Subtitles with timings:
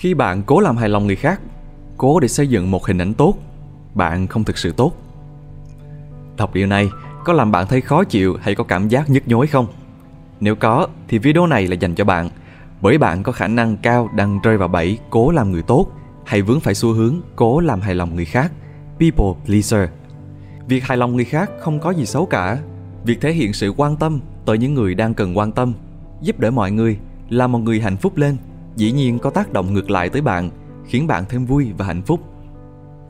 [0.00, 1.40] Khi bạn cố làm hài lòng người khác,
[1.96, 3.34] cố để xây dựng một hình ảnh tốt,
[3.94, 4.92] bạn không thực sự tốt.
[6.36, 6.90] Đọc điều này
[7.24, 9.66] có làm bạn thấy khó chịu hay có cảm giác nhức nhối không?
[10.40, 12.28] Nếu có thì video này là dành cho bạn
[12.80, 15.86] bởi bạn có khả năng cao đang rơi vào bẫy cố làm người tốt
[16.26, 18.52] hay vướng phải xu hướng cố làm hài lòng người khác,
[19.00, 19.88] people pleaser.
[20.68, 22.58] Việc hài lòng người khác không có gì xấu cả.
[23.04, 25.72] Việc thể hiện sự quan tâm tới những người đang cần quan tâm,
[26.20, 26.98] giúp đỡ mọi người,
[27.28, 28.36] làm một người hạnh phúc lên,
[28.80, 30.50] dĩ nhiên có tác động ngược lại tới bạn,
[30.84, 32.20] khiến bạn thêm vui và hạnh phúc.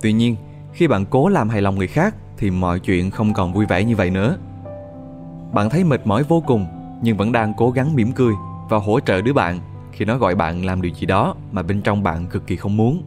[0.02, 0.36] Tuy nhiên,
[0.72, 3.84] khi bạn cố làm hài lòng người khác thì mọi chuyện không còn vui vẻ
[3.84, 4.36] như vậy nữa.
[5.52, 6.66] Bạn thấy mệt mỏi vô cùng
[7.02, 8.32] nhưng vẫn đang cố gắng mỉm cười
[8.68, 9.60] và hỗ trợ đứa bạn
[9.92, 12.76] khi nó gọi bạn làm điều gì đó mà bên trong bạn cực kỳ không
[12.76, 13.02] muốn.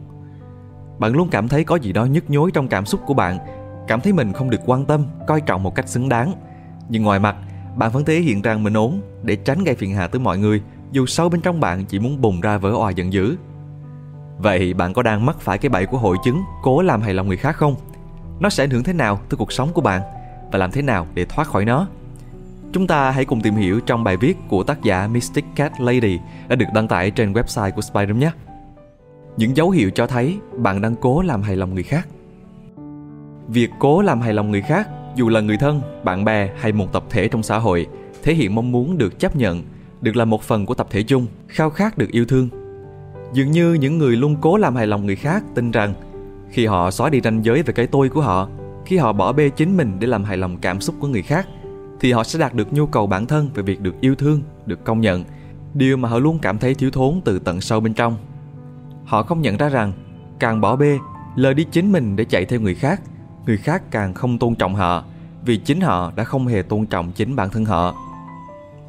[0.98, 3.38] Bạn luôn cảm thấy có gì đó nhức nhối trong cảm xúc của bạn,
[3.88, 6.32] cảm thấy mình không được quan tâm, coi trọng một cách xứng đáng.
[6.88, 7.36] Nhưng ngoài mặt,
[7.76, 10.62] bạn vẫn thể hiện rằng mình ổn để tránh gây phiền hà tới mọi người,
[10.94, 13.36] dù sâu bên trong bạn chỉ muốn bùng ra vỡ òa giận dữ.
[14.38, 17.28] Vậy bạn có đang mắc phải cái bẫy của hội chứng cố làm hài lòng
[17.28, 17.74] người khác không?
[18.40, 20.02] Nó sẽ ảnh hưởng thế nào tới cuộc sống của bạn
[20.52, 21.86] và làm thế nào để thoát khỏi nó?
[22.72, 26.18] Chúng ta hãy cùng tìm hiểu trong bài viết của tác giả Mystic Cat Lady
[26.48, 28.30] đã được đăng tải trên website của Spider nhé.
[29.36, 32.08] Những dấu hiệu cho thấy bạn đang cố làm hài lòng người khác.
[33.48, 36.92] Việc cố làm hài lòng người khác, dù là người thân, bạn bè hay một
[36.92, 37.86] tập thể trong xã hội,
[38.22, 39.62] thể hiện mong muốn được chấp nhận,
[40.04, 42.48] được là một phần của tập thể chung, khao khát được yêu thương.
[43.32, 45.94] Dường như những người luôn cố làm hài lòng người khác tin rằng
[46.50, 48.48] khi họ xóa đi ranh giới về cái tôi của họ,
[48.86, 51.48] khi họ bỏ bê chính mình để làm hài lòng cảm xúc của người khác–
[52.04, 54.84] thì họ sẽ đạt được nhu cầu bản thân về việc được yêu thương, được
[54.84, 55.24] công nhận,
[55.74, 58.16] điều mà họ luôn cảm thấy thiếu thốn từ tận sâu bên trong.
[59.04, 59.92] Họ không nhận ra rằng
[60.38, 60.98] càng bỏ bê,
[61.36, 63.00] lờ đi chính mình để chạy theo người khác,
[63.46, 65.04] người khác càng không tôn trọng họ
[65.44, 67.94] vì chính họ đã không hề tôn trọng chính bản thân họ.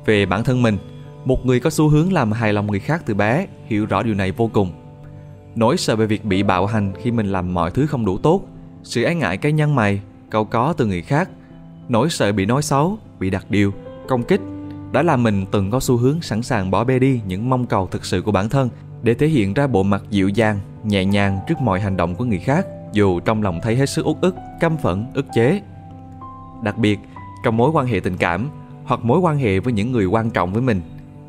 [0.06, 0.78] Về bản thân mình,
[1.26, 4.14] một người có xu hướng làm hài lòng người khác từ bé hiểu rõ điều
[4.14, 4.72] này vô cùng.
[5.56, 8.42] Nỗi sợ về việc bị bạo hành khi mình làm mọi thứ không đủ tốt,
[8.84, 11.30] sự ái ngại cái nhân mày, câu có từ người khác–
[11.90, 13.74] Nỗi sợ bị nói xấu, bị đặt điều,
[14.08, 14.42] công kích
[14.92, 17.88] đã làm mình từng có xu hướng sẵn sàng bỏ bê đi những mong cầu
[17.88, 18.70] thực sự của bản thân
[19.04, 22.26] để thể hiện ra bộ mặt dịu dàng, nhẹ nhàng trước mọi hành động của
[22.26, 25.62] người khác dù trong lòng thấy hết sức uất ức, căm phẫn, ức chế.
[26.64, 27.00] Đặc biệt,
[27.44, 28.50] trong mối quan hệ tình cảm
[28.86, 30.82] hoặc mối quan hệ với những người quan trọng với mình,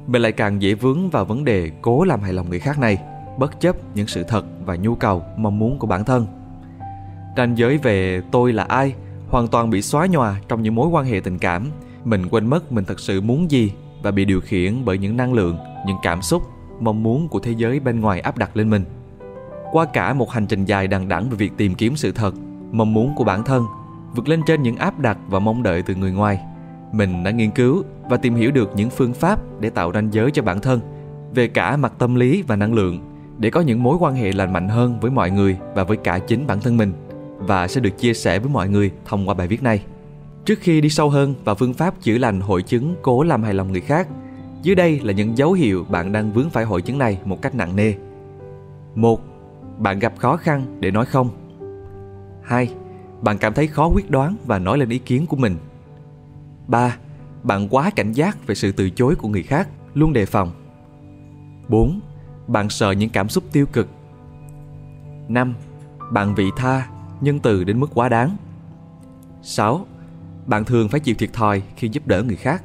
[0.06, 2.98] mình lại càng dễ vướng vào vấn đề cố làm hài lòng người khác này,
[3.38, 6.26] bất chấp những sự thật và nhu cầu, mong muốn của bản thân.
[7.36, 8.94] Ranh giới về tôi là ai
[9.28, 11.70] hoàn toàn bị xóa nhòa trong những mối quan hệ tình cảm
[12.04, 13.72] mình quên mất mình thật sự muốn gì
[14.02, 16.42] và bị điều khiển bởi những năng lượng những cảm xúc
[16.80, 18.84] mong muốn của thế giới bên ngoài áp đặt lên mình
[19.72, 22.34] qua cả một hành trình dài đằng đẵng về việc tìm kiếm sự thật
[22.72, 23.64] mong muốn của bản thân
[24.14, 26.40] vượt lên trên những áp đặt và mong đợi từ người ngoài
[26.92, 30.30] mình đã nghiên cứu và tìm hiểu được những phương pháp để tạo ranh giới
[30.30, 30.80] cho bản thân
[31.34, 33.00] về cả mặt tâm lý và năng lượng
[33.38, 36.18] để có những mối quan hệ lành mạnh hơn với mọi người và với cả
[36.18, 36.92] chính bản thân mình
[37.38, 39.84] và sẽ được chia sẻ với mọi người thông qua bài viết này.
[40.44, 43.54] Trước khi đi sâu hơn vào phương pháp chữa lành hội chứng cố làm hài
[43.54, 44.08] lòng người khác,
[44.62, 47.54] dưới đây là những dấu hiệu bạn đang vướng phải hội chứng này một cách
[47.54, 47.94] nặng nề.
[48.94, 49.20] một
[49.78, 51.30] Bạn gặp khó khăn để nói không.
[52.42, 52.68] 2.
[53.20, 55.56] Bạn cảm thấy khó quyết đoán và nói lên ý kiến của mình.
[56.66, 56.96] 3.
[57.46, 60.52] Bạn quá cảnh giác về sự từ chối của người khác, luôn đề phòng.
[61.68, 62.00] 4.
[62.46, 63.88] Bạn sợ những cảm xúc tiêu cực.
[65.28, 65.54] 5.
[66.12, 66.88] Bạn vị tha
[67.20, 68.36] nhân từ đến mức quá đáng.
[69.42, 69.86] 6.
[70.46, 72.62] Bạn thường phải chịu thiệt thòi khi giúp đỡ người khác.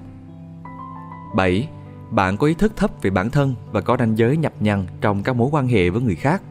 [1.36, 1.70] 7.
[2.12, 5.24] Bạn có ý thức thấp về bản thân và có ranh giới nhập nhằng trong
[5.24, 6.42] các mối quan hệ với người khác.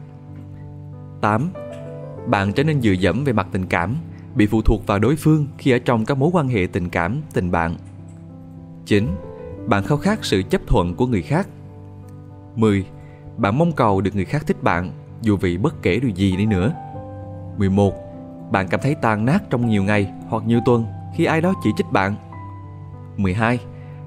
[1.21, 1.49] 8.
[2.27, 3.95] Bạn trở nên dựa dẫm về mặt tình cảm,
[4.35, 7.21] bị phụ thuộc vào đối phương khi ở trong các mối quan hệ tình cảm,
[7.33, 7.75] tình bạn.
[8.91, 9.07] 9.
[9.67, 11.47] Bạn khao khát sự chấp thuận của người khác.
[12.55, 12.85] 10.
[13.37, 14.91] Bạn mong cầu được người khác thích bạn
[15.21, 16.73] dù vì bất kể điều gì đi nữa.
[17.57, 17.93] 11.
[18.51, 20.85] Bạn cảm thấy tàn nát trong nhiều ngày hoặc nhiều tuần
[21.15, 22.15] khi ai đó chỉ trích bạn.
[23.17, 23.59] 12.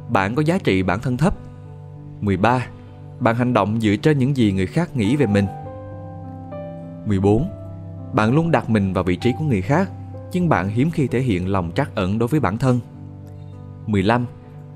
[0.08, 1.34] Bạn có giá trị bản thân thấp.
[2.20, 2.66] 13.
[3.20, 5.46] Bạn hành động dựa trên những gì người khác nghĩ về mình.
[7.06, 7.48] 14.
[8.12, 9.90] Bạn luôn đặt mình vào vị trí của người khác,
[10.32, 12.80] nhưng bạn hiếm khi thể hiện lòng trắc ẩn đối với bản thân.
[13.86, 14.26] 15.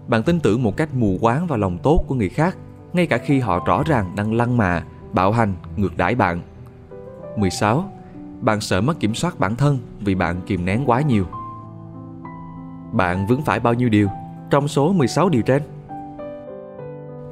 [0.08, 2.56] Bạn tin tưởng một cách mù quáng vào lòng tốt của người khác,
[2.92, 4.82] ngay cả khi họ rõ ràng đang lăng mạ,
[5.12, 6.40] bạo hành, ngược đãi bạn.
[7.36, 7.84] 16
[8.40, 11.24] bạn sợ mất kiểm soát bản thân vì bạn kìm nén quá nhiều.
[12.92, 14.08] Bạn vướng phải bao nhiêu điều
[14.50, 15.62] trong số 16 điều trên?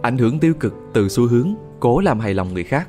[0.03, 2.89] Ảnh hưởng tiêu cực từ xu hướng cố làm hài lòng người khác.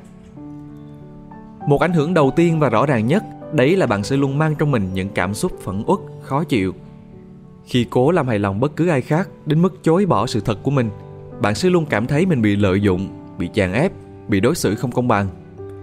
[1.66, 4.54] Một ảnh hưởng đầu tiên và rõ ràng nhất đấy là bạn sẽ luôn mang
[4.54, 6.74] trong mình những cảm xúc phẫn uất, khó chịu.
[7.68, 10.58] Khi cố làm hài lòng bất cứ ai khác đến mức chối bỏ sự thật
[10.62, 10.90] của mình,
[11.40, 13.92] bạn sẽ luôn cảm thấy mình bị lợi dụng, bị chèn ép,
[14.28, 15.28] bị đối xử không công bằng.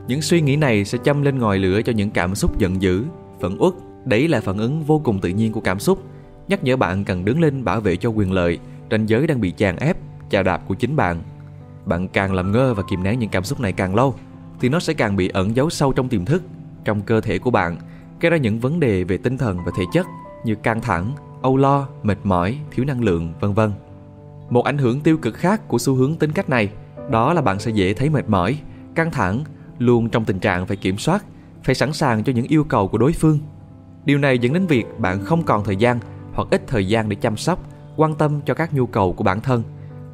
[0.08, 3.04] Những suy nghĩ này sẽ châm lên ngòi lửa cho những cảm xúc giận dữ,
[3.42, 3.74] phẫn uất.
[4.06, 6.04] Đấy là phản ứng vô cùng tự nhiên của cảm xúc,
[6.48, 8.60] nhắc nhở bạn cần đứng lên bảo vệ cho quyền lợi,
[8.92, 9.98] ranh giới đang bị chèn ép,
[10.30, 11.22] chà đạp của chính bạn.
[11.86, 14.16] Bạn càng làm ngơ và kìm nén những cảm xúc này càng lâu,
[14.60, 16.44] thì nó sẽ càng bị ẩn giấu sâu trong tiềm thức,
[16.86, 17.78] trong cơ thể của bạn,
[18.22, 20.06] gây ra những vấn đề về tinh thần và thể chất
[20.46, 21.12] như căng thẳng,
[21.42, 23.72] âu lo, mệt mỏi, thiếu năng lượng, vân vân.
[24.50, 26.70] Một ảnh hưởng tiêu cực khác của xu hướng tính cách này
[27.10, 28.60] đó là bạn sẽ dễ thấy mệt mỏi,
[28.96, 29.44] căng thẳng,
[29.80, 31.26] luôn trong tình trạng phải kiểm soát,
[31.64, 33.40] phải sẵn sàng cho những yêu cầu của đối phương.
[34.06, 36.00] Điều này dẫn đến việc bạn không còn thời gian
[36.34, 37.60] hoặc ít thời gian để chăm sóc,
[37.96, 39.64] quan tâm cho các nhu cầu của bản thân,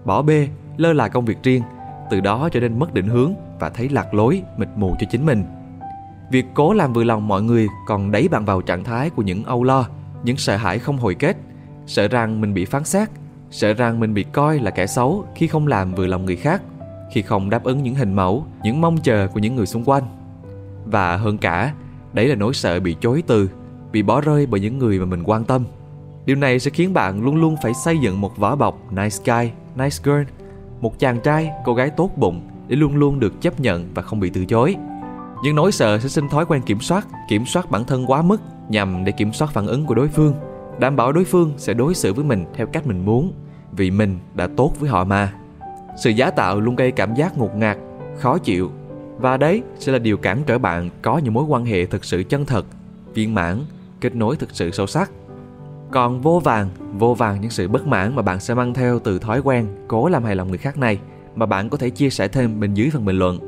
[0.06, 0.48] bỏ bê,
[0.78, 1.64] lơ là công việc riêng,
[2.10, 5.26] từ đó trở nên mất định hướng và thấy lạc lối, mịt mù cho chính
[5.26, 5.44] mình.
[6.32, 9.44] Việc cố làm vừa lòng mọi người còn đẩy bạn vào trạng thái của những
[9.44, 9.88] âu lo,
[10.24, 11.38] những sợ hãi không hồi kết,
[11.86, 13.10] sợ rằng mình bị phán xét,
[13.52, 16.62] sợ rằng mình bị coi là kẻ xấu khi không làm vừa lòng người khác,
[17.12, 20.04] khi không đáp ứng những hình mẫu, những mong chờ của những người xung quanh.
[20.86, 21.74] Và hơn cả,
[22.14, 23.50] đấy là nỗi sợ bị chối từ,
[23.92, 25.64] bị bỏ rơi bởi những người mà mình quan tâm.
[26.26, 29.52] Điều này sẽ khiến bạn luôn luôn phải xây dựng một vỏ bọc nice guy,
[29.76, 30.24] nice girl,
[30.82, 34.20] một chàng trai, cô gái tốt bụng để luôn luôn được chấp nhận và không
[34.20, 34.76] bị từ chối.
[35.44, 38.42] Nhưng nỗi sợ sẽ sinh thói quen kiểm soát, kiểm soát bản thân quá mức
[38.72, 40.34] nhằm để kiểm soát phản ứng của đối phương,
[40.80, 43.34] đảm bảo đối phương sẽ đối xử với mình theo cách mình muốn,
[43.72, 45.34] vì mình đã tốt với họ mà.
[46.04, 47.78] Sự giá tạo luôn gây cảm giác ngột ngạt,
[48.18, 48.72] khó chịu
[49.18, 52.24] và đấy sẽ là điều cản trở bạn có những mối quan hệ thực sự
[52.24, 52.66] chân thật,
[53.14, 53.60] viên mãn,
[54.02, 55.12] kết nối thực sự sâu sắc.
[55.92, 59.20] Còn vô vàng, vô vàng những sự bất mãn mà bạn sẽ mang theo từ
[59.20, 61.00] thói quen cố làm hài lòng người khác này
[61.36, 63.40] mà bạn có thể chia sẻ thêm bên dưới phần bình luận.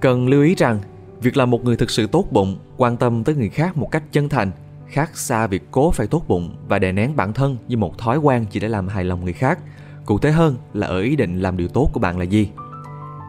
[0.00, 0.78] Cần lưu ý rằng,
[1.22, 4.02] việc làm một người thực sự tốt bụng, quan tâm tới người khác một cách
[4.12, 4.50] chân thành,
[4.86, 8.18] khác xa việc cố phải tốt bụng và đè nén bản thân như một thói
[8.18, 9.58] quen chỉ để làm hài lòng người khác.
[10.06, 12.48] Cụ thể hơn là ở ý định làm điều tốt của bạn là gì.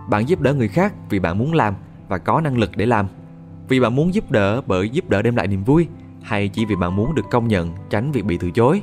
[0.10, 1.75] Bạn giúp đỡ người khác vì bạn muốn làm
[2.07, 3.07] và có năng lực để làm.
[3.68, 5.88] Vì bạn muốn giúp đỡ bởi giúp đỡ đem lại niềm vui
[6.22, 8.81] hay chỉ vì bạn muốn được công nhận tránh việc bị từ chối.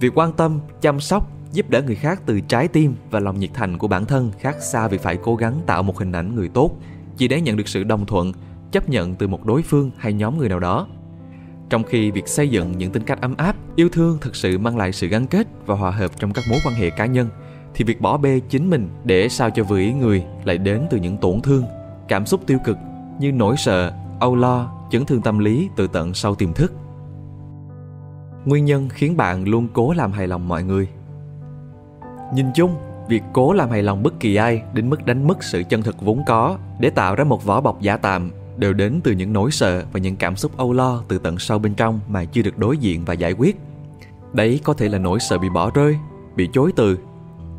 [0.00, 3.50] Việc quan tâm, chăm sóc, giúp đỡ người khác từ trái tim và lòng nhiệt
[3.54, 6.48] thành của bản thân khác xa việc phải cố gắng tạo một hình ảnh người
[6.48, 6.76] tốt
[7.20, 8.32] chỉ để nhận được sự đồng thuận,
[8.72, 10.86] chấp nhận từ một đối phương hay nhóm người nào đó.
[11.70, 14.76] Trong khi việc xây dựng những tính cách ấm áp, yêu thương thực sự mang
[14.76, 17.28] lại sự gắn kết và hòa hợp trong các mối quan hệ cá nhân,
[17.74, 20.98] thì việc bỏ bê chính mình để sao cho vừa ý người lại đến từ
[20.98, 21.64] những tổn thương,
[22.08, 22.76] cảm xúc tiêu cực
[23.18, 26.72] như nỗi sợ, âu lo, chấn thương tâm lý từ tận sau tiềm thức.
[28.44, 30.88] Nguyên nhân khiến bạn luôn cố làm hài lòng mọi người.
[32.34, 32.74] Nhìn chung,
[33.10, 36.02] việc cố làm hài lòng bất kỳ ai đến mức đánh mất sự chân thực
[36.02, 39.50] vốn có để tạo ra một vỏ bọc giả tạm đều đến từ những nỗi
[39.50, 42.58] sợ và những cảm xúc âu lo từ tận sâu bên trong mà chưa được
[42.58, 43.56] đối diện và giải quyết.
[44.32, 45.96] Đấy có thể là nỗi sợ bị bỏ rơi,
[46.36, 46.98] bị chối từ.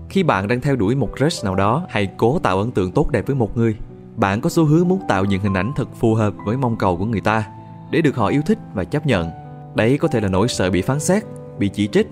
[0.10, 3.12] Khi bạn đang theo đuổi một crush nào đó hay cố tạo ấn tượng tốt
[3.12, 3.76] đẹp với một người,
[4.16, 6.98] bạn có xu hướng muốn tạo những hình ảnh thật phù hợp với mong cầu
[6.98, 7.48] của người ta
[7.92, 9.30] để được họ yêu thích và chấp nhận.
[9.76, 11.24] Đấy có thể là nỗi sợ bị phán xét,
[11.60, 12.08] bị chỉ trích.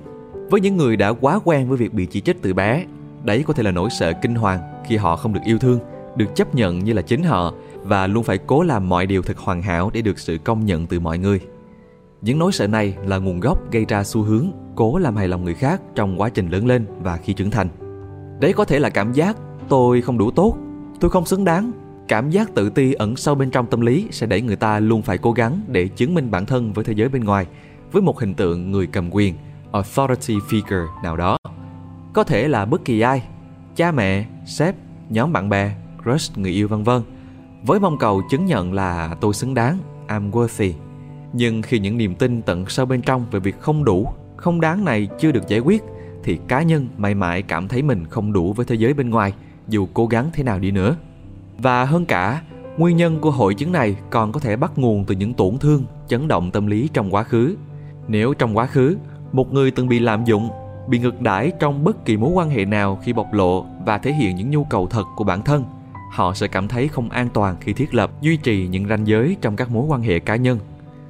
[0.49, 2.85] Với những người đã quá quen với việc bị chỉ trích từ bé,
[3.29, 5.79] đấy có thể là nỗi sợ kinh hoàng khi họ không được yêu thương,
[6.15, 7.53] được chấp nhận như là chính họ
[7.83, 10.87] và luôn phải cố làm mọi điều thật hoàn hảo để được sự công nhận
[10.87, 11.39] từ mọi người.
[12.21, 15.43] Những nỗi sợ này là nguồn gốc gây ra xu hướng cố làm hài lòng
[15.43, 17.67] người khác trong quá trình lớn lên và khi trưởng thành.
[18.41, 19.37] Đấy có thể là cảm giác
[19.69, 20.57] tôi không đủ tốt,
[20.99, 21.71] tôi không xứng đáng.
[22.07, 25.01] Cảm giác tự ti ẩn sâu bên trong tâm lý sẽ đẩy người ta luôn
[25.01, 27.45] phải cố gắng để chứng minh bản thân với thế giới bên ngoài
[27.91, 29.35] với một hình tượng người cầm quyền,
[29.71, 31.37] authority figure nào đó.
[32.13, 33.23] Có thể là bất kỳ ai,
[33.75, 34.75] cha mẹ, sếp,
[35.09, 37.01] nhóm bạn bè, crush, người yêu vân vân
[37.63, 40.71] với mong cầu chứng nhận là tôi xứng đáng, I'm worthy.
[41.33, 44.85] Nhưng khi những niềm tin tận sâu bên trong về việc không đủ, không đáng
[44.85, 45.83] này chưa được giải quyết,
[46.23, 49.33] thì cá nhân mãi mãi cảm thấy mình không đủ với thế giới bên ngoài,
[49.67, 50.95] dù cố gắng thế nào đi nữa.
[51.57, 52.41] Và hơn cả,
[52.77, 55.83] nguyên nhân của hội chứng này còn có thể bắt nguồn từ những tổn thương,
[56.07, 57.55] chấn động tâm lý trong quá khứ.
[58.07, 58.97] Nếu trong quá khứ,
[59.31, 60.49] một người từng bị lạm dụng,
[60.89, 64.13] bị ngược đãi trong bất kỳ mối quan hệ nào khi bộc lộ và thể
[64.13, 65.63] hiện những nhu cầu thật của bản thân–
[66.09, 69.37] họ sẽ cảm thấy không an toàn khi thiết lập, duy trì những ranh giới
[69.41, 70.59] trong các mối quan hệ cá nhân.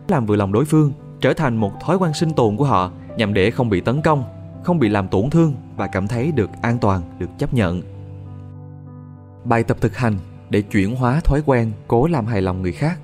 [0.07, 3.33] Làm vừa lòng đối phương, trở thành một thói quen sinh tồn của họ nhằm
[3.33, 4.23] để không bị tấn công,
[4.63, 7.81] không bị làm tổn thương và cảm thấy được an toàn, được chấp nhận.
[9.43, 10.17] Bài tập thực hành
[10.49, 12.99] để chuyển hóa thói quen cố làm hài lòng người khác.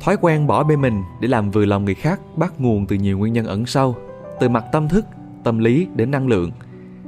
[0.00, 3.18] Thói quen bỏ bê mình để làm vừa lòng người khác bắt nguồn từ nhiều
[3.18, 3.96] nguyên nhân ẩn sâu,
[4.40, 5.04] từ mặt tâm thức
[5.44, 6.50] tâm lý đến năng lượng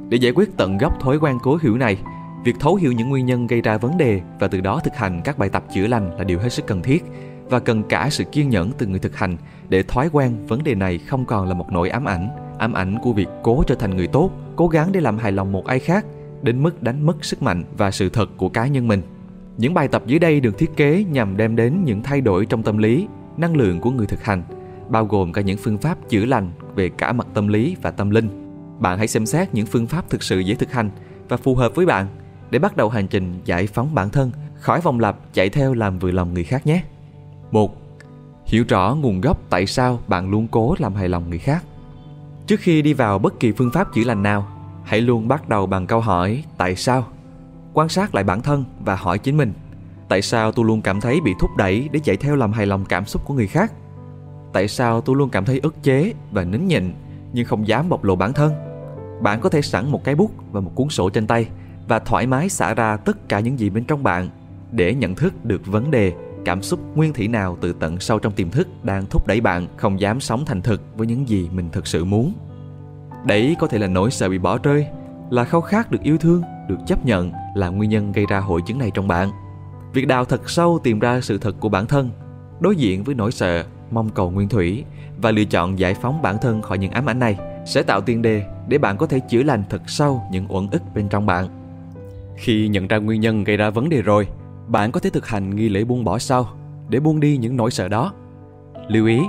[0.09, 1.99] để giải quyết tận gốc thói quen cố hữu này
[2.47, 5.21] Việc thấu hiểu những nguyên nhân gây ra vấn đề và từ đó thực hành
[5.25, 7.05] các bài tập chữa lành là điều hết sức cần thiết
[7.51, 9.37] và cần cả sự kiên nhẫn từ người thực hành
[9.69, 12.29] để thói quen vấn đề này không còn là một nỗi ám ảnh,
[12.59, 15.53] ám ảnh của việc cố trở thành người tốt, cố gắng để làm hài lòng
[15.53, 16.07] một ai khác,
[16.43, 19.03] đến mức đánh mất sức mạnh và sự thật của cá nhân mình.
[19.57, 22.63] Những bài tập dưới đây được thiết kế nhằm đem đến những thay đổi trong
[22.63, 24.43] tâm lý, năng lượng của người thực hành,
[24.89, 28.11] bao gồm cả những phương pháp chữa lành về cả mặt tâm lý và tâm
[28.11, 28.29] linh.
[28.79, 30.91] Bạn hãy xem xét những phương pháp thực sự dễ thực hành
[31.29, 32.07] và phù hợp với bạn
[32.51, 35.99] để bắt đầu hành trình giải phóng bản thân khỏi vòng lặp chạy theo làm
[35.99, 36.83] vừa lòng người khác nhé.
[37.51, 37.77] 1.
[38.47, 41.65] Hiểu rõ nguồn gốc tại sao bạn luôn cố làm hài lòng người khác.
[42.47, 44.47] Trước khi đi vào bất kỳ phương pháp chữa lành nào,
[44.85, 47.07] hãy luôn bắt đầu bằng câu hỏi tại sao.
[47.73, 49.53] Quan sát lại bản thân và hỏi chính mình,
[50.09, 52.85] tại sao tôi luôn cảm thấy bị thúc đẩy để chạy theo làm hài lòng
[52.85, 53.73] cảm xúc của người khác?
[54.57, 56.93] Tại sao tôi luôn cảm thấy ức chế và nín nhịn
[57.33, 58.53] nhưng không dám bộc lộ bản thân?
[59.23, 61.49] Bạn có thể sẵn một cái bút và một cuốn sổ trên tay
[61.89, 64.29] và thoải mái xả ra tất cả những gì bên trong bạn
[64.73, 66.13] để nhận thức được vấn đề
[66.45, 69.67] cảm xúc nguyên thủy nào từ tận sâu trong tiềm thức đang thúc đẩy bạn
[69.77, 72.33] không dám sống thành thực với những gì mình thực sự muốn.
[73.27, 74.87] Đấy có thể là nỗi sợ bị bỏ rơi,
[75.31, 78.61] là khao khát được yêu thương, được chấp nhận là nguyên nhân gây ra hội
[78.67, 79.31] chứng này trong bạn.
[79.93, 82.11] Việc đào thật sâu tìm ra sự thật của bản thân,
[82.61, 84.85] đối diện với nỗi sợ, mong cầu nguyên thủy
[85.23, 88.23] và lựa chọn giải phóng bản thân khỏi những ám ảnh này sẽ tạo tiền
[88.23, 91.49] đề để bạn có thể chữa lành thật sâu những uẩn ức bên trong bạn.
[92.37, 94.29] Khi nhận ra nguyên nhân gây ra vấn đề rồi,
[94.69, 96.49] bạn có thể thực hành nghi lễ buông bỏ sau
[96.89, 98.13] để buông đi những nỗi sợ đó.
[98.89, 99.21] Lưu ý,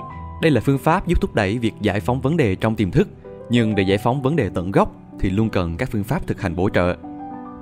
[0.41, 3.07] đây là phương pháp giúp thúc đẩy việc giải phóng vấn đề trong tiềm thức,
[3.49, 6.41] nhưng để giải phóng vấn đề tận gốc thì luôn cần các phương pháp thực
[6.41, 6.95] hành bổ trợ.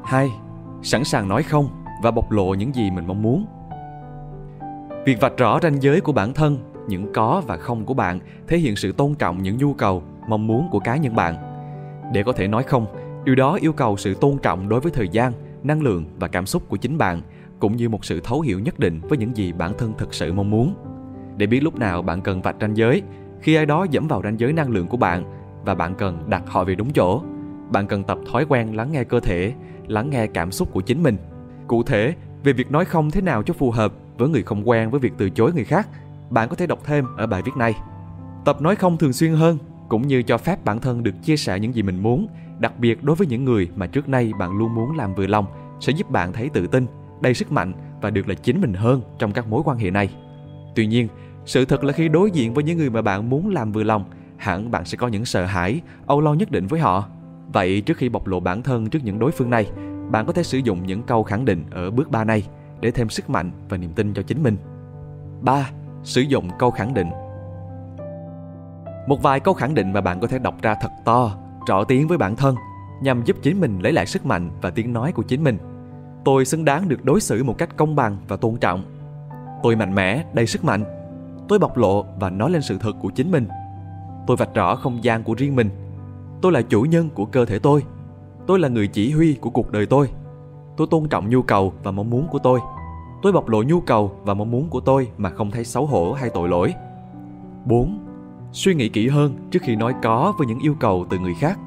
[0.05, 0.29] 2.
[0.83, 1.69] Sẵn sàng nói không
[2.03, 3.45] và bộc lộ những gì mình mong muốn.
[5.05, 8.57] Việc vạch rõ ranh giới của bản thân, những có và không của bạn thể
[8.57, 11.35] hiện sự tôn trọng những nhu cầu, mong muốn của cá nhân bạn.
[12.13, 12.85] Để có thể nói không,
[13.25, 16.45] điều đó yêu cầu sự tôn trọng đối với thời gian, năng lượng và cảm
[16.45, 17.21] xúc của chính bạn
[17.59, 20.33] cũng như một sự thấu hiểu nhất định với những gì bản thân thực sự
[20.33, 20.75] mong muốn.
[21.37, 23.01] Để biết lúc nào bạn cần vạch ranh giới,
[23.41, 25.23] khi ai đó dẫm vào ranh giới năng lượng của bạn
[25.65, 27.21] và bạn cần đặt họ về đúng chỗ,
[27.71, 29.53] bạn cần tập thói quen lắng nghe cơ thể,
[29.87, 31.17] lắng nghe cảm xúc của chính mình.
[31.67, 32.13] Cụ thể,
[32.43, 35.13] về việc nói không thế nào cho phù hợp với người không quen với việc
[35.17, 35.89] từ chối người khác,
[36.29, 37.73] bạn có thể đọc thêm ở bài viết này.
[38.45, 39.57] Tập nói không thường xuyên hơn
[39.89, 42.27] cũng như cho phép bản thân được chia sẻ những gì mình muốn,
[42.59, 45.45] đặc biệt đối với những người mà trước nay bạn luôn muốn làm vừa lòng
[45.79, 46.87] sẽ giúp bạn thấy tự tin
[47.21, 50.09] đầy sức mạnh và được là chính mình hơn trong các mối quan hệ này.
[50.75, 51.07] Tuy nhiên,
[51.45, 54.05] sự thật là khi đối diện với những người mà bạn muốn làm vừa lòng,
[54.37, 57.07] hẳn bạn sẽ có những sợ hãi, âu lo nhất định với họ.
[57.53, 59.71] Vậy trước khi bộc lộ bản thân trước những đối phương này,
[60.11, 62.47] bạn có thể sử dụng những câu khẳng định ở bước 3 này
[62.81, 64.57] để thêm sức mạnh và niềm tin cho chính mình.
[65.41, 65.69] 3.
[66.05, 67.09] Sử dụng câu khẳng định
[69.07, 72.07] Một vài câu khẳng định mà bạn có thể đọc ra thật to, rõ tiếng
[72.07, 72.55] với bản thân
[73.01, 75.57] nhằm giúp chính mình lấy lại sức mạnh và tiếng nói của chính mình
[76.25, 78.83] Tôi xứng đáng được đối xử một cách công bằng và tôn trọng.
[79.63, 80.83] Tôi mạnh mẽ, đầy sức mạnh.
[81.47, 83.47] Tôi bộc lộ và nói lên sự thật của chính mình.
[84.27, 85.69] Tôi vạch rõ không gian của riêng mình.
[86.41, 87.83] Tôi là chủ nhân của cơ thể tôi.
[88.47, 90.09] Tôi là người chỉ huy của cuộc đời tôi.
[90.77, 92.59] Tôi tôn trọng nhu cầu và mong muốn của tôi.
[93.25, 96.13] Tôi bộc lộ nhu cầu và mong muốn của tôi mà không thấy xấu hổ
[96.13, 96.73] hay tội lỗi.
[97.65, 97.99] 4.
[98.51, 101.59] Suy nghĩ kỹ hơn trước khi nói có với những yêu cầu từ người khác.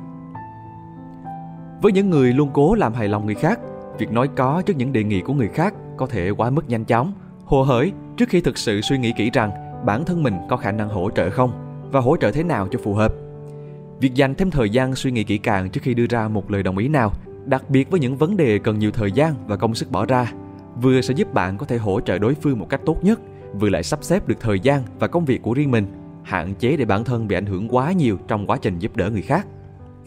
[1.83, 3.61] Với những người luôn cố làm hài lòng người khác,
[3.99, 6.85] việc nói có trước những đề nghị của người khác có thể quá mức nhanh
[6.85, 7.13] chóng
[7.45, 9.51] hồ hởi trước khi thực sự suy nghĩ kỹ rằng
[9.87, 11.53] bản thân mình có khả năng hỗ trợ không
[11.93, 13.13] và hỗ trợ thế nào cho phù hợp
[14.01, 16.63] việc dành thêm thời gian suy nghĩ kỹ càng trước khi đưa ra một lời
[16.63, 17.13] đồng ý nào
[17.45, 20.33] đặc biệt với những vấn đề cần nhiều thời gian và công sức bỏ ra
[20.83, 23.21] vừa sẽ giúp bạn có thể hỗ trợ đối phương một cách tốt nhất,
[23.55, 25.87] vừa lại sắp xếp được thời gian và công việc của riêng mình,
[26.25, 29.11] hạn chế để bản thân bị ảnh hưởng quá nhiều trong quá trình giúp đỡ
[29.11, 29.47] người khác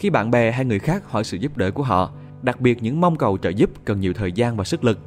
[0.02, 2.12] khi bạn bè hay người khác hỏi sự giúp đỡ của họ,
[2.42, 5.00] đặc biệt những mong cầu trợ giúp cần nhiều thời gian và sức lực.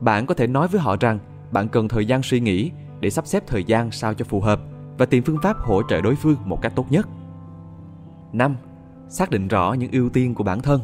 [0.00, 1.18] Bạn có thể nói với họ rằng
[1.52, 4.60] bạn cần thời gian suy nghĩ để sắp xếp thời gian sao cho phù hợp
[4.98, 7.08] và tìm phương pháp hỗ trợ đối phương một cách tốt nhất.
[8.32, 8.56] 5.
[9.08, 10.80] Xác định rõ những ưu tiên của bản thân.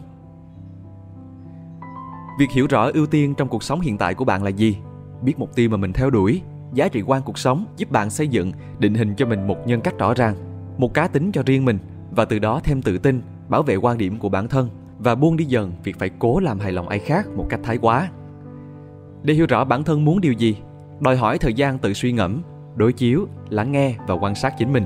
[2.38, 4.76] Việc hiểu rõ ưu tiên trong cuộc sống hiện tại của bạn là gì,
[5.22, 6.42] biết mục tiêu mà mình theo đuổi,
[6.72, 9.80] giá trị quan cuộc sống giúp bạn xây dựng, định hình cho mình một nhân
[9.80, 10.34] cách rõ ràng,
[10.78, 11.78] một cá tính cho riêng mình
[12.10, 14.68] và từ đó thêm tự tin, bảo vệ quan điểm của bản thân
[14.98, 17.78] và buông đi dần việc phải cố làm hài lòng ai khác một cách thái
[17.78, 18.08] quá.
[19.22, 20.56] Để hiểu rõ bản thân muốn điều gì,
[21.00, 22.42] đòi hỏi thời gian tự suy ngẫm,
[22.76, 24.84] đối chiếu, lắng nghe và quan sát chính mình.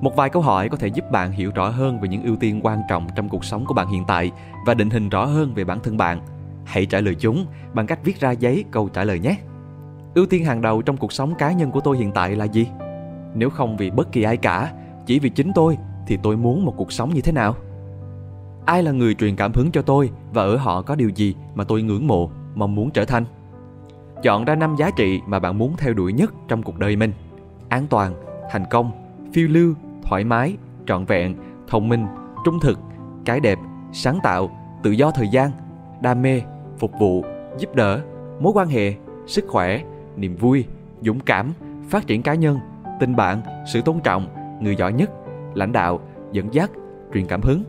[0.00, 2.60] Một vài câu hỏi có thể giúp bạn hiểu rõ hơn về những ưu tiên
[2.62, 4.30] quan trọng trong cuộc sống của bạn hiện tại
[4.66, 6.20] và định hình rõ hơn về bản thân bạn.
[6.64, 9.36] Hãy trả lời chúng bằng cách viết ra giấy câu trả lời nhé.
[10.14, 12.66] Ưu tiên hàng đầu trong cuộc sống cá nhân của tôi hiện tại là gì?
[13.34, 14.72] Nếu không vì bất kỳ ai cả,
[15.06, 17.54] chỉ vì chính tôi thì tôi muốn một cuộc sống như thế nào?
[18.64, 21.64] ai là người truyền cảm hứng cho tôi và ở họ có điều gì mà
[21.64, 23.24] tôi ngưỡng mộ, mong muốn trở thành.
[24.22, 27.12] Chọn ra năm giá trị mà bạn muốn theo đuổi nhất trong cuộc đời mình.
[27.68, 28.14] An toàn,
[28.50, 28.90] thành công,
[29.32, 31.36] phiêu lưu, thoải mái, trọn vẹn,
[31.68, 32.06] thông minh,
[32.44, 32.78] trung thực,
[33.24, 33.58] cái đẹp,
[33.92, 34.50] sáng tạo,
[34.82, 35.50] tự do thời gian,
[36.00, 36.42] đam mê,
[36.82, 37.24] phục vụ,
[37.58, 38.00] giúp đỡ,
[38.40, 38.94] mối quan hệ,
[39.26, 39.82] sức khỏe,
[40.16, 40.64] niềm vui,
[41.00, 41.52] dũng cảm,
[41.90, 42.58] phát triển cá nhân,
[43.00, 44.26] tình bạn, sự tôn trọng,
[44.60, 45.10] người giỏi nhất,
[45.54, 46.00] lãnh đạo,
[46.32, 46.70] dẫn dắt,
[47.14, 47.64] truyền cảm hứng.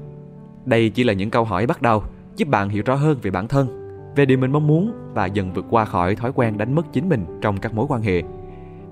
[0.65, 2.03] Đây chỉ là những câu hỏi bắt đầu
[2.35, 3.67] giúp bạn hiểu rõ hơn về bản thân,
[4.15, 7.09] về điều mình mong muốn và dần vượt qua khỏi thói quen đánh mất chính
[7.09, 8.21] mình trong các mối quan hệ.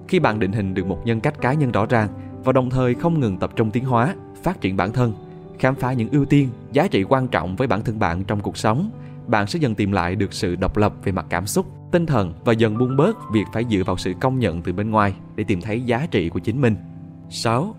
[0.08, 2.10] Khi bạn định hình được một nhân cách cá nhân rõ ràng
[2.44, 5.14] và đồng thời không ngừng tập trung tiến hóa, phát triển bản thân,
[5.60, 8.58] khám phá những ưu tiên, giá trị quan trọng với bản thân bạn trong cuộc
[8.58, 8.90] sống,
[9.32, 12.34] bạn sẽ dần tìm lại được sự độc lập về mặt cảm xúc, tinh thần
[12.46, 15.44] và dần buông bớt việc phải dựa vào sự công nhận từ bên ngoài để
[15.44, 16.76] tìm thấy giá trị của chính mình.
[17.30, 17.76] 6.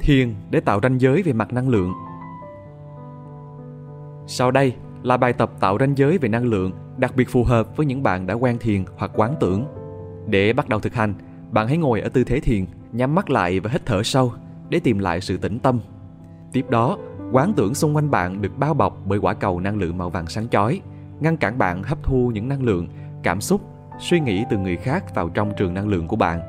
[0.00, 1.92] Thiền để tạo ranh giới về mặt năng lượng.
[4.26, 7.76] Sau đây là bài tập tạo ranh giới về năng lượng đặc biệt phù hợp
[7.76, 9.66] với những bạn đã quen thiền hoặc quán tưởng.
[10.26, 11.14] Để bắt đầu thực hành,
[11.50, 14.32] bạn hãy ngồi ở tư thế thiền, nhắm mắt lại và hít thở sâu
[14.68, 15.80] để tìm lại sự tĩnh tâm.
[16.52, 16.98] Tiếp đó,
[17.32, 20.26] quán tưởng xung quanh bạn được bao bọc bởi quả cầu năng lượng màu vàng
[20.26, 20.80] sáng chói,
[21.22, 22.88] ngăn cản bạn hấp thu những năng lượng,
[23.22, 23.60] cảm xúc,
[23.98, 26.40] suy nghĩ từ người khác vào trong trường năng lượng của bạn.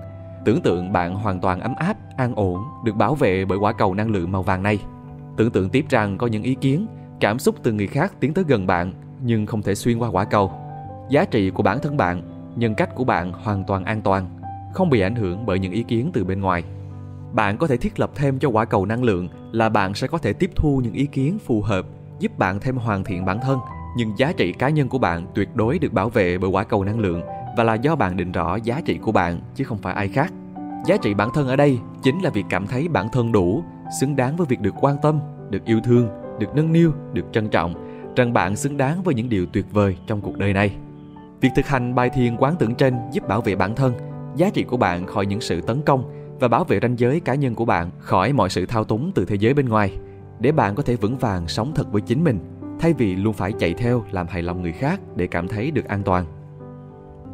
[0.45, 3.93] Tưởng tượng bạn hoàn toàn ấm áp, an ổn, được bảo vệ bởi quả cầu
[3.93, 4.79] năng lượng màu vàng này.
[5.37, 6.87] Tưởng tượng tiếp rằng có những ý kiến,
[7.19, 10.25] cảm xúc từ người khác tiến tới gần bạn nhưng không thể xuyên qua quả
[10.25, 10.51] cầu.
[11.09, 12.21] Giá trị của bản thân bạn,
[12.55, 14.27] nhân cách của bạn hoàn toàn an toàn,
[14.73, 16.63] không bị ảnh hưởng bởi những ý kiến từ bên ngoài.
[17.33, 20.17] Bạn có thể thiết lập thêm cho quả cầu năng lượng là bạn sẽ có
[20.17, 21.85] thể tiếp thu những ý kiến phù hợp,
[22.19, 23.59] giúp bạn thêm hoàn thiện bản thân,
[23.95, 26.83] nhưng giá trị cá nhân của bạn tuyệt đối được bảo vệ bởi quả cầu
[26.83, 27.21] năng lượng
[27.57, 30.33] và là do bạn định rõ giá trị của bạn chứ không phải ai khác.
[30.85, 33.63] Giá trị bản thân ở đây chính là việc cảm thấy bản thân đủ,
[33.99, 35.19] xứng đáng với việc được quan tâm,
[35.49, 36.09] được yêu thương,
[36.39, 37.73] được nâng niu, được trân trọng,
[38.15, 40.75] rằng bạn xứng đáng với những điều tuyệt vời trong cuộc đời này.
[41.41, 43.93] Việc thực hành bài thiền quán tưởng trên giúp bảo vệ bản thân,
[44.35, 46.03] giá trị của bạn khỏi những sự tấn công
[46.39, 49.25] và bảo vệ ranh giới cá nhân của bạn khỏi mọi sự thao túng từ
[49.25, 49.97] thế giới bên ngoài
[50.39, 52.39] để bạn có thể vững vàng sống thật với chính mình
[52.83, 55.85] thay vì luôn phải chạy theo làm hài lòng người khác để cảm thấy được
[55.85, 56.25] an toàn.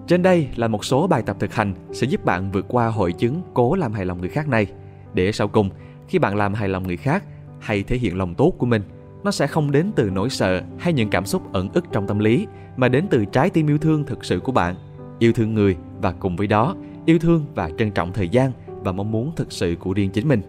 [0.08, 3.14] Trên đây là một số bài tập thực hành sẽ giúp bạn vượt qua hội
[3.14, 4.68] chứng cố làm hài lòng người khác này.
[5.14, 5.70] Để sau cùng,
[6.08, 7.24] khi bạn làm hài lòng người khác
[7.60, 8.82] hay thể hiện lòng tốt của mình.
[9.24, 12.20] Nó sẽ không đến từ nỗi sợ hay những cảm xúc ẩn ức trong tâm
[12.20, 14.76] lý, mà đến từ trái tim yêu thương thực sự của bạn.
[15.20, 18.92] Yêu thương người và cùng với đó, yêu thương và trân trọng thời gian và
[18.92, 20.42] mong muốn thực sự của riêng chính mình.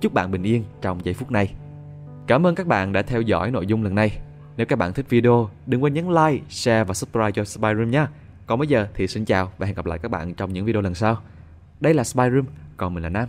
[0.00, 1.54] Chúc bạn bình yên trong giây phút này.
[2.26, 4.18] Cảm ơn các bạn đã theo dõi nội dung lần này
[4.56, 7.90] nếu các bạn thích video, đừng quên nhấn like, share và subscribe cho spy room
[7.90, 8.06] nhé.
[8.46, 10.82] Còn bây giờ thì xin chào và hẹn gặp lại các bạn trong những video
[10.82, 11.18] lần sau.
[11.80, 12.44] Đây là spy room,
[12.76, 13.28] còn mình là nam.